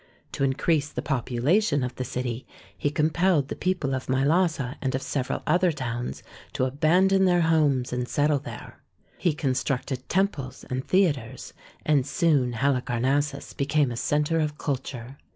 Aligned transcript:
To 0.31 0.43
increase 0.43 0.89
the 0.89 1.03
population 1.03 1.83
of 1.83 1.93
the 1.93 2.03
city, 2.03 2.47
he 2.75 2.89
compelled 2.89 3.49
the 3.49 3.55
people 3.55 3.93
of 3.93 4.07
Mylasa 4.07 4.77
and 4.81 4.95
of 4.95 5.01
several 5.03 5.43
other 5.45 5.71
towns 5.71 6.23
to 6.53 6.65
abandon 6.65 7.25
their 7.25 7.41
homes 7.41 7.93
and 7.93 8.07
settle 8.07 8.39
there. 8.39 8.81
He 9.19 9.33
constructed 9.35 10.09
temples 10.09 10.65
and 10.71 10.83
theatres, 10.83 11.53
and 11.85 12.03
soon 12.03 12.53
Halicarnassus 12.53 13.53
became 13.53 13.91
a 13.91 13.95
centre 13.95 14.39
of 14.39 14.57
culture. 14.57 15.17